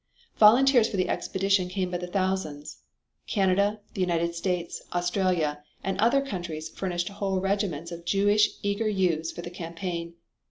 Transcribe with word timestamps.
Volunteers 0.37 0.89
for 0.89 0.97
the 0.97 1.09
expedition 1.09 1.69
came 1.69 1.91
by 1.91 1.99
the 1.99 2.07
thousands. 2.07 2.79
Canada, 3.27 3.81
the 3.93 4.01
United 4.01 4.33
States, 4.33 4.81
Australia 4.93 5.63
and 5.83 5.95
other 5.99 6.25
countries 6.25 6.69
furnished 6.69 7.09
whole 7.09 7.39
regiments 7.39 7.91
of 7.91 8.03
Jewish 8.03 8.47
youths 8.63 8.63
eager 8.63 9.23
for 9.35 9.43
the 9.43 9.51
campaign. 9.51 10.15